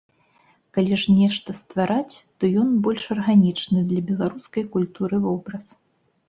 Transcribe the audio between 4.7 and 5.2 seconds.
культуры